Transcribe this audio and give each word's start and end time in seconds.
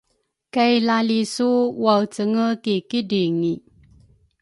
kay 0.53 0.73
lalisu 0.87 1.49
waecenge 1.83 2.45
ki 2.63 2.75
kidringi. 2.89 3.53